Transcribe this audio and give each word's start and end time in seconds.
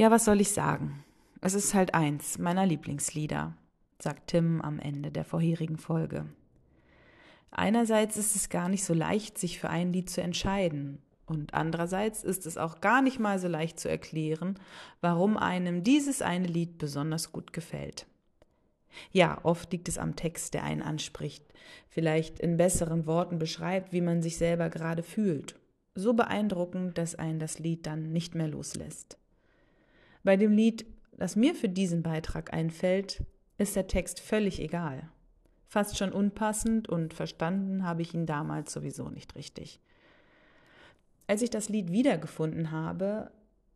Ja, 0.00 0.10
was 0.10 0.24
soll 0.24 0.40
ich 0.40 0.52
sagen? 0.52 1.04
Es 1.42 1.52
ist 1.52 1.74
halt 1.74 1.92
eins 1.92 2.38
meiner 2.38 2.64
Lieblingslieder, 2.64 3.54
sagt 3.98 4.28
Tim 4.28 4.62
am 4.62 4.78
Ende 4.78 5.10
der 5.10 5.26
vorherigen 5.26 5.76
Folge. 5.76 6.24
Einerseits 7.50 8.16
ist 8.16 8.34
es 8.34 8.48
gar 8.48 8.70
nicht 8.70 8.82
so 8.82 8.94
leicht, 8.94 9.36
sich 9.36 9.60
für 9.60 9.68
ein 9.68 9.92
Lied 9.92 10.08
zu 10.08 10.22
entscheiden, 10.22 11.02
und 11.26 11.52
andererseits 11.52 12.24
ist 12.24 12.46
es 12.46 12.56
auch 12.56 12.80
gar 12.80 13.02
nicht 13.02 13.20
mal 13.20 13.38
so 13.38 13.46
leicht 13.46 13.78
zu 13.78 13.90
erklären, 13.90 14.58
warum 15.02 15.36
einem 15.36 15.84
dieses 15.84 16.22
eine 16.22 16.46
Lied 16.46 16.78
besonders 16.78 17.30
gut 17.30 17.52
gefällt. 17.52 18.06
Ja, 19.12 19.38
oft 19.42 19.70
liegt 19.70 19.86
es 19.86 19.98
am 19.98 20.16
Text, 20.16 20.54
der 20.54 20.64
einen 20.64 20.80
anspricht, 20.80 21.44
vielleicht 21.90 22.40
in 22.40 22.56
besseren 22.56 23.04
Worten 23.04 23.38
beschreibt, 23.38 23.92
wie 23.92 24.00
man 24.00 24.22
sich 24.22 24.38
selber 24.38 24.70
gerade 24.70 25.02
fühlt. 25.02 25.56
So 25.94 26.14
beeindruckend, 26.14 26.96
dass 26.96 27.16
einen 27.16 27.38
das 27.38 27.58
Lied 27.58 27.86
dann 27.86 28.12
nicht 28.14 28.34
mehr 28.34 28.48
loslässt. 28.48 29.19
Bei 30.22 30.36
dem 30.36 30.52
Lied, 30.52 30.86
das 31.16 31.36
mir 31.36 31.54
für 31.54 31.68
diesen 31.68 32.02
Beitrag 32.02 32.52
einfällt, 32.52 33.24
ist 33.58 33.76
der 33.76 33.86
Text 33.86 34.20
völlig 34.20 34.60
egal. 34.60 35.08
Fast 35.66 35.96
schon 35.96 36.12
unpassend 36.12 36.88
und 36.88 37.14
verstanden 37.14 37.84
habe 37.84 38.02
ich 38.02 38.12
ihn 38.12 38.26
damals 38.26 38.72
sowieso 38.72 39.08
nicht 39.08 39.34
richtig. 39.36 39.80
Als 41.26 41.42
ich 41.42 41.50
das 41.50 41.68
Lied 41.68 41.92
wiedergefunden 41.92 42.72
habe, 42.72 43.30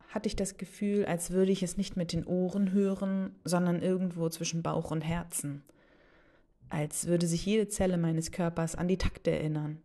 hatte 0.08 0.26
ich 0.26 0.36
das 0.36 0.56
Gefühl, 0.56 1.06
als 1.06 1.30
würde 1.30 1.52
ich 1.52 1.62
es 1.62 1.76
nicht 1.76 1.96
mit 1.96 2.12
den 2.12 2.24
Ohren 2.24 2.72
hören, 2.72 3.34
sondern 3.44 3.80
irgendwo 3.80 4.28
zwischen 4.28 4.62
Bauch 4.62 4.90
und 4.90 5.02
Herzen. 5.02 5.62
Als 6.68 7.06
würde 7.06 7.26
sich 7.26 7.46
jede 7.46 7.68
Zelle 7.68 7.96
meines 7.96 8.32
Körpers 8.32 8.74
an 8.74 8.88
die 8.88 8.98
Takte 8.98 9.30
erinnern. 9.30 9.80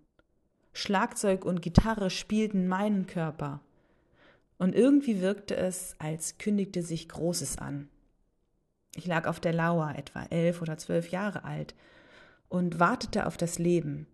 Schlagzeug 0.73 1.45
und 1.45 1.61
Gitarre 1.61 2.09
spielten 2.09 2.67
meinen 2.67 3.05
Körper. 3.05 3.61
Und 4.59 4.75
irgendwie 4.75 5.21
wirkte 5.21 5.55
es, 5.55 5.95
als 5.97 6.37
kündigte 6.37 6.83
sich 6.83 7.09
Großes 7.09 7.57
an. 7.57 7.89
Ich 8.93 9.07
lag 9.07 9.25
auf 9.25 9.39
der 9.39 9.53
Lauer, 9.53 9.95
etwa 9.95 10.23
elf 10.29 10.61
oder 10.61 10.77
zwölf 10.77 11.09
Jahre 11.09 11.45
alt, 11.45 11.73
und 12.49 12.79
wartete 12.79 13.25
auf 13.25 13.37
das 13.37 13.57
Leben, 13.57 14.05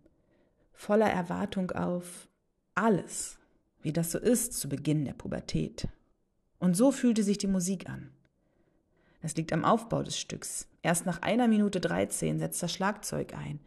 voller 0.72 1.10
Erwartung 1.10 1.72
auf 1.72 2.28
alles, 2.74 3.38
wie 3.82 3.92
das 3.92 4.12
so 4.12 4.18
ist 4.18 4.54
zu 4.54 4.68
Beginn 4.68 5.04
der 5.04 5.14
Pubertät. 5.14 5.88
Und 6.58 6.76
so 6.76 6.92
fühlte 6.92 7.22
sich 7.24 7.38
die 7.38 7.46
Musik 7.46 7.88
an. 7.88 8.10
Es 9.22 9.34
liegt 9.34 9.52
am 9.52 9.64
Aufbau 9.64 10.02
des 10.02 10.18
Stücks. 10.18 10.68
Erst 10.82 11.06
nach 11.06 11.22
einer 11.22 11.48
Minute 11.48 11.80
13 11.80 12.38
setzt 12.38 12.62
das 12.62 12.72
Schlagzeug 12.72 13.34
ein. 13.34 13.58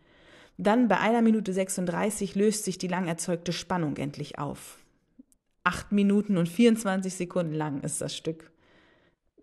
Dann 0.58 0.88
bei 0.88 0.98
einer 1.00 1.22
Minute 1.22 1.52
36 1.52 2.36
löst 2.36 2.64
sich 2.64 2.78
die 2.78 2.88
lang 2.88 3.08
erzeugte 3.08 3.52
Spannung 3.52 3.98
endlich 3.98 4.40
auf. 4.40 4.80
Acht 5.64 5.92
Minuten 5.92 6.38
und 6.38 6.50
24 6.50 7.14
Sekunden 7.14 7.54
lang 7.54 7.82
ist 7.82 8.02
das 8.02 8.16
Stück. 8.16 8.52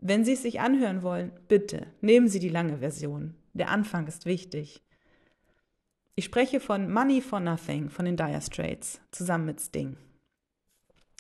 Wenn 0.01 0.25
Sie 0.25 0.33
es 0.33 0.43
sich 0.43 0.61
anhören 0.61 1.03
wollen, 1.03 1.33
bitte 1.49 1.87
nehmen 2.01 2.29
Sie 2.29 2.39
die 2.39 2.49
lange 2.49 2.79
Version. 2.79 3.35
Der 3.55 3.71
Anfang 3.71 4.07
ist 4.07 4.27
wichtig. 4.27 4.83
Ich 6.15 6.25
spreche 6.25 6.61
von 6.61 6.91
Money 6.91 7.21
for 7.21 7.41
Nothing 7.41 7.91
von 7.91 8.05
den 8.05 8.17
Dire 8.17 8.41
Straits 8.41 9.01
zusammen 9.11 9.47
mit 9.47 9.61
Sting. 9.61 9.97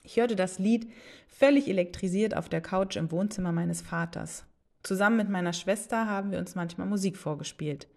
Ich 0.02 0.16
hörte 0.16 0.36
das 0.36 0.58
Lied 0.58 0.90
völlig 1.26 1.68
elektrisiert 1.68 2.36
auf 2.36 2.48
der 2.48 2.60
Couch 2.60 2.96
im 2.96 3.10
Wohnzimmer 3.10 3.52
meines 3.52 3.82
Vaters. 3.82 4.46
Zusammen 4.82 5.16
mit 5.16 5.28
meiner 5.28 5.52
Schwester 5.52 6.06
haben 6.06 6.30
wir 6.30 6.38
uns 6.38 6.54
manchmal 6.54 6.86
Musik 6.86 7.16
vorgespielt. 7.16 7.88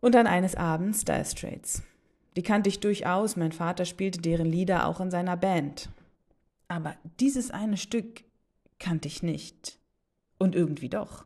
Und 0.00 0.14
dann 0.14 0.26
eines 0.26 0.56
Abends 0.56 1.04
Dire 1.04 1.24
Straits. 1.24 1.82
Die 2.36 2.42
kannte 2.42 2.68
ich 2.68 2.80
durchaus, 2.80 3.36
mein 3.36 3.52
Vater 3.52 3.84
spielte 3.84 4.20
deren 4.20 4.46
Lieder 4.46 4.86
auch 4.86 5.00
in 5.00 5.10
seiner 5.10 5.36
Band. 5.36 5.90
Aber 6.68 6.94
dieses 7.20 7.50
eine 7.50 7.76
Stück 7.76 8.24
kannte 8.78 9.08
ich 9.08 9.22
nicht. 9.22 9.78
Und 10.38 10.54
irgendwie 10.54 10.88
doch. 10.88 11.24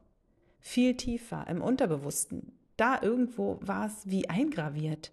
Viel 0.61 0.97
tiefer, 0.97 1.47
im 1.49 1.62
Unterbewussten. 1.62 2.53
Da 2.77 3.01
irgendwo 3.01 3.59
war 3.62 3.87
es 3.87 4.11
wie 4.11 4.28
eingraviert. 4.28 5.12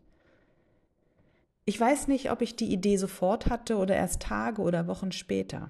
Ich 1.66 1.80
weiß 1.80 2.08
nicht, 2.08 2.32
ob 2.32 2.42
ich 2.42 2.56
die 2.56 2.74
Idee 2.74 2.98
sofort 2.98 3.50
hatte 3.50 3.78
oder 3.78 3.96
erst 3.96 4.24
Tage 4.24 4.62
oder 4.62 4.88
Wochen 4.88 5.12
später. 5.12 5.70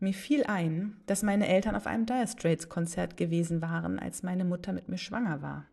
Mir 0.00 0.12
fiel 0.12 0.44
ein, 0.44 1.00
dass 1.06 1.22
meine 1.22 1.48
Eltern 1.48 1.76
auf 1.76 1.86
einem 1.86 2.04
Dire 2.04 2.26
Straits 2.26 2.68
Konzert 2.68 3.16
gewesen 3.16 3.62
waren, 3.62 3.98
als 3.98 4.22
meine 4.22 4.44
Mutter 4.44 4.72
mit 4.72 4.88
mir 4.88 4.98
schwanger 4.98 5.40
war. 5.40 5.66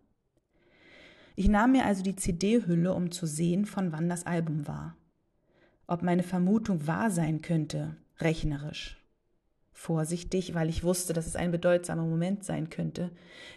Ich 1.36 1.48
nahm 1.48 1.72
mir 1.72 1.86
also 1.86 2.04
die 2.04 2.16
CD-Hülle, 2.16 2.94
um 2.94 3.12
zu 3.12 3.26
sehen, 3.26 3.66
von 3.66 3.92
wann 3.92 4.10
das 4.10 4.26
Album 4.26 4.68
war. 4.68 4.98
Ob 5.88 6.04
meine 6.04 6.24
Vermutung 6.24 6.88
wahr 6.88 7.12
sein 7.12 7.42
könnte, 7.42 7.96
rechnerisch. 8.20 8.98
Vorsichtig, 9.72 10.54
weil 10.54 10.70
ich 10.70 10.84
wusste, 10.84 11.14
dass 11.14 11.28
es 11.28 11.36
ein 11.36 11.52
bedeutsamer 11.52 12.06
Moment 12.06 12.44
sein 12.44 12.70
könnte, 12.70 13.12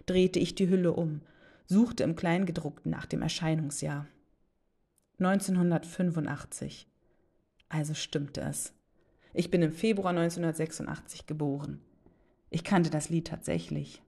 drehte 0.07 0.39
ich 0.39 0.55
die 0.55 0.69
Hülle 0.69 0.93
um, 0.93 1.21
suchte 1.67 2.03
im 2.03 2.17
Kleingedruckten 2.17 2.91
nach 2.91 3.07
dem 3.07 3.23
Erscheinungsjahr. 3.23 4.07
1985. 5.19 6.89
Also 7.69 7.95
stimmte 7.95 8.41
es. 8.41 8.73
Ich 9.33 9.51
bin 9.51 9.63
im 9.63 9.73
Februar 9.73 10.11
1986 10.11 11.27
geboren. 11.27 11.81
Ich 12.51 12.63
kannte 12.63 12.91
das 12.91 13.09
Lied 13.09 13.27
tatsächlich. 13.27 14.03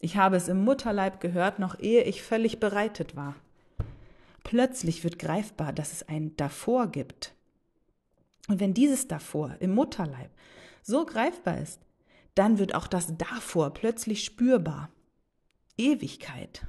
Ich 0.00 0.16
habe 0.16 0.36
es 0.36 0.48
im 0.48 0.64
Mutterleib 0.64 1.20
gehört, 1.20 1.58
noch 1.58 1.78
ehe 1.78 2.02
ich 2.02 2.22
völlig 2.22 2.58
bereitet 2.58 3.16
war. 3.16 3.36
Plötzlich 4.42 5.04
wird 5.04 5.18
greifbar, 5.18 5.72
dass 5.72 5.92
es 5.92 6.08
ein 6.08 6.34
Davor 6.36 6.88
gibt. 6.88 7.34
Und 8.48 8.58
wenn 8.60 8.74
dieses 8.74 9.06
Davor 9.06 9.56
im 9.60 9.72
Mutterleib 9.72 10.30
so 10.82 11.04
greifbar 11.04 11.58
ist, 11.58 11.80
dann 12.34 12.58
wird 12.58 12.74
auch 12.74 12.86
das 12.86 13.16
Davor 13.18 13.70
plötzlich 13.74 14.24
spürbar. 14.24 14.88
Ewigkeit. 15.76 16.66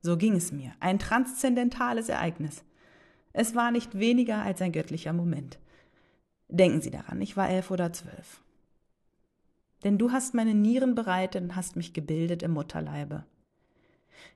So 0.00 0.16
ging 0.16 0.36
es 0.36 0.52
mir. 0.52 0.72
Ein 0.78 1.00
transzendentales 1.00 2.08
Ereignis. 2.08 2.64
Es 3.32 3.54
war 3.56 3.72
nicht 3.72 3.98
weniger 3.98 4.42
als 4.42 4.62
ein 4.62 4.72
göttlicher 4.72 5.12
Moment. 5.12 5.58
Denken 6.48 6.80
Sie 6.80 6.90
daran, 6.90 7.20
ich 7.20 7.36
war 7.36 7.48
elf 7.48 7.70
oder 7.70 7.92
zwölf. 7.92 8.42
Denn 9.84 9.98
du 9.98 10.12
hast 10.12 10.34
meine 10.34 10.54
Nieren 10.54 10.94
bereitet 10.94 11.42
und 11.42 11.56
hast 11.56 11.76
mich 11.76 11.92
gebildet 11.92 12.42
im 12.42 12.52
Mutterleibe. 12.52 13.24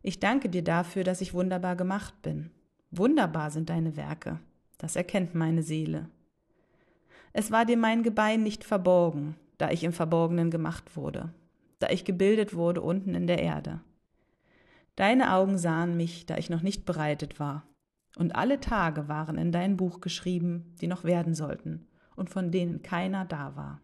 Ich 0.03 0.21
danke 0.21 0.49
dir 0.49 0.65
dafür, 0.65 1.05
dass 1.05 1.21
ich 1.21 1.35
wunderbar 1.35 1.77
gemacht 1.77 2.21
bin. 2.23 2.51
Wunderbar 2.91 3.51
sind 3.51 3.71
deine 3.71 3.97
Werke, 3.97 4.41
das 4.79 4.97
erkennt 4.97 5.35
meine 5.35 5.63
Seele. 5.63 6.09
Es 7.33 7.51
war 7.51 7.65
dir 7.65 7.77
mein 7.77 8.03
Gebein 8.03 8.43
nicht 8.43 8.65
verborgen, 8.65 9.37
da 9.59 9.71
ich 9.71 9.85
im 9.85 9.93
Verborgenen 9.93 10.51
gemacht 10.51 10.97
wurde, 10.97 11.33
da 11.79 11.89
ich 11.91 12.05
gebildet 12.05 12.55
wurde 12.55 12.81
unten 12.81 13.15
in 13.15 13.27
der 13.27 13.43
Erde. 13.43 13.81
Deine 14.95 15.35
Augen 15.35 15.59
sahen 15.59 15.97
mich, 15.97 16.25
da 16.25 16.39
ich 16.39 16.49
noch 16.49 16.63
nicht 16.63 16.87
bereitet 16.87 17.39
war, 17.39 17.67
und 18.17 18.35
alle 18.35 18.61
Tage 18.61 19.09
waren 19.09 19.37
in 19.37 19.53
dein 19.53 19.77
Buch 19.77 20.01
geschrieben, 20.01 20.75
die 20.81 20.87
noch 20.87 21.05
werden 21.05 21.35
sollten 21.35 21.87
und 22.17 22.31
von 22.31 22.51
denen 22.51 22.83
keiner 22.83 23.27
da 23.27 23.55
war. 23.57 23.83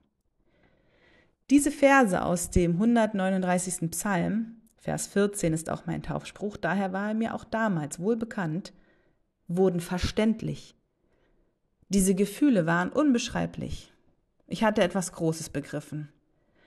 Diese 1.51 1.71
Verse 1.71 2.23
aus 2.23 2.51
dem 2.51 2.73
139. 2.73 3.91
Psalm, 3.91 4.57
Vers 4.83 5.07
14 5.07 5.53
ist 5.53 5.71
auch 5.71 5.87
mein 5.87 6.03
Taufspruch, 6.03 6.57
daher 6.57 6.93
war 6.93 7.09
er 7.09 7.15
mir 7.15 7.35
auch 7.35 7.45
damals 7.45 8.01
wohl 8.01 8.17
bekannt, 8.17 8.73
wurden 9.47 9.81
verständlich. 9.81 10.75
Diese 11.89 12.17
Gefühle 12.17 12.67
waren 12.67 12.91
unbeschreiblich. 12.91 13.93
Ich 14.49 14.65
hatte 14.65 14.83
etwas 14.83 15.13
Großes 15.13 15.51
begriffen. 15.51 16.09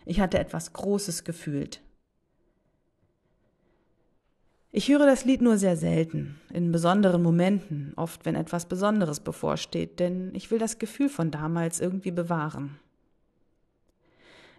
Ich 0.05 0.21
hatte 0.21 0.39
etwas 0.39 0.71
Großes 0.71 1.25
gefühlt. 1.25 1.81
Ich 4.71 4.87
höre 4.89 5.05
das 5.05 5.25
Lied 5.25 5.41
nur 5.41 5.57
sehr 5.57 5.75
selten, 5.75 6.39
in 6.53 6.71
besonderen 6.71 7.21
Momenten, 7.21 7.93
oft 7.95 8.25
wenn 8.25 8.35
etwas 8.35 8.65
Besonderes 8.65 9.19
bevorsteht, 9.19 9.99
denn 9.99 10.33
ich 10.35 10.51
will 10.51 10.59
das 10.59 10.79
Gefühl 10.79 11.09
von 11.09 11.31
damals 11.31 11.81
irgendwie 11.81 12.11
bewahren. 12.11 12.79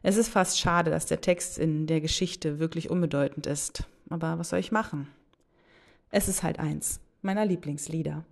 Es 0.02 0.16
ist 0.16 0.28
fast 0.28 0.58
schade, 0.58 0.90
dass 0.90 1.06
der 1.06 1.20
Text 1.20 1.58
in 1.58 1.86
der 1.86 2.00
Geschichte 2.00 2.58
wirklich 2.58 2.90
unbedeutend 2.90 3.46
ist, 3.46 3.84
aber 4.08 4.38
was 4.38 4.50
soll 4.50 4.58
ich 4.58 4.72
machen? 4.72 5.08
Es 6.10 6.28
ist 6.28 6.42
halt 6.42 6.58
eins 6.58 7.00
meiner 7.22 7.44
Lieblingslieder. 7.44 8.24